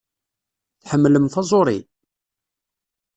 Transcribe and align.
Tḥemmlem 0.81 1.25
taẓuri? 1.33 1.79